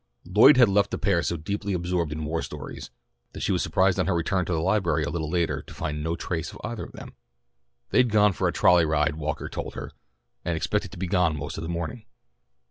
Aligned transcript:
Lloyd 0.25 0.57
had 0.57 0.67
left 0.67 0.89
the 0.89 0.97
pair 0.97 1.21
so 1.21 1.37
deeply 1.37 1.73
absorbed 1.73 2.11
in 2.11 2.25
war 2.25 2.41
stories, 2.41 2.89
that 3.33 3.41
she 3.41 3.51
was 3.51 3.61
surprised 3.61 3.99
on 3.99 4.07
her 4.07 4.15
return 4.15 4.45
to 4.45 4.51
the 4.51 4.59
library 4.59 5.03
a 5.03 5.11
little 5.11 5.29
later, 5.29 5.61
to 5.61 5.73
find 5.75 6.01
no 6.01 6.15
trace 6.15 6.51
of 6.51 6.59
either 6.63 6.85
of 6.85 6.93
them. 6.93 7.13
They'd 7.91 8.09
gone 8.09 8.33
for 8.33 8.47
a 8.47 8.51
trolley 8.51 8.83
ride 8.85 9.13
Walker 9.17 9.47
told 9.47 9.75
her, 9.75 9.91
and 10.43 10.57
expected 10.57 10.91
to 10.93 10.97
be 10.97 11.05
gone 11.05 11.37
most 11.37 11.59
of 11.59 11.61
the 11.61 11.69
morning. 11.69 12.05